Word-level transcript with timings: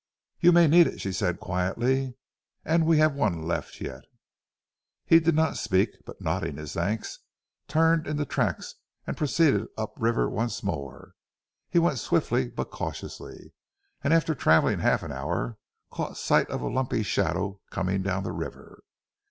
"You 0.39 0.51
may 0.51 0.65
need 0.65 0.87
it," 0.87 0.99
she 0.99 1.13
said 1.13 1.39
quietly. 1.39 2.15
"And 2.65 2.87
we 2.87 2.97
have 2.97 3.13
one 3.13 3.43
left 3.43 3.79
yet." 3.79 4.01
He 5.05 5.19
did 5.19 5.35
not 5.35 5.57
speak, 5.57 5.91
but 6.07 6.19
nodding 6.19 6.57
his 6.57 6.73
thanks, 6.73 7.19
turned 7.67 8.07
in 8.07 8.17
the 8.17 8.25
tracks, 8.25 8.73
and 9.05 9.15
proceeded 9.15 9.67
up 9.77 9.93
river 9.97 10.27
once 10.27 10.63
more. 10.63 11.13
He 11.69 11.77
went 11.77 11.99
swiftly 11.99 12.49
but 12.49 12.71
cautiously; 12.71 13.53
and 14.03 14.11
after 14.11 14.33
travelling 14.33 14.79
half 14.79 15.03
an 15.03 15.11
hour, 15.11 15.59
caught 15.91 16.17
sight 16.17 16.49
of 16.49 16.61
a 16.63 16.67
lumpy 16.67 17.03
shadow 17.03 17.61
coming 17.69 18.01
down 18.01 18.23
the 18.23 18.31
river. 18.31 18.83